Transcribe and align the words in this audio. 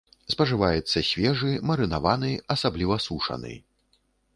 Спажываецца 0.33 1.03
свежы, 1.09 1.51
марынаваны, 1.73 2.31
асабліва 2.57 2.95
сушаны. 3.09 3.53